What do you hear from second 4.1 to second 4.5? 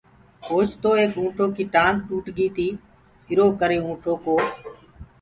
ڪو